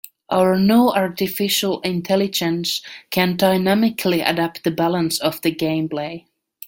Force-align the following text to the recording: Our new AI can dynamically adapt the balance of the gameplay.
Our 0.31 0.57
new 0.57 0.89
AI 0.89 2.29
can 3.11 3.35
dynamically 3.37 4.21
adapt 4.21 4.63
the 4.63 4.71
balance 4.71 5.19
of 5.19 5.39
the 5.43 5.53
gameplay. 5.53 6.25